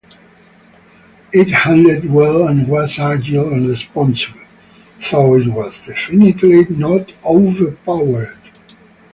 It 1.31 1.49
handled 1.51 2.05
well 2.05 2.47
and 2.47 2.67
was 2.67 2.97
agile 2.97 3.53
and 3.53 3.67
responsive, 3.67 4.33
though 5.11 5.35
it 5.35 5.47
was 5.49 5.79
definitely 5.85 6.65
not 6.75 7.11
overpowered. 7.23 8.35